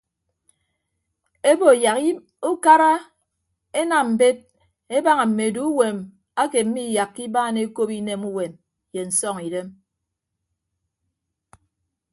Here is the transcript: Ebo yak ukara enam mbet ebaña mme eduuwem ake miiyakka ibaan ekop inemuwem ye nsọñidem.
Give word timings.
Ebo 1.51 1.67
yak 1.83 1.97
ukara 2.49 2.91
enam 3.81 4.07
mbet 4.13 4.37
ebaña 4.95 5.25
mme 5.29 5.43
eduuwem 5.49 5.97
ake 6.41 6.59
miiyakka 6.73 7.21
ibaan 7.27 7.55
ekop 7.63 7.89
inemuwem 7.99 8.53
ye 8.93 9.01
nsọñidem. 9.07 9.67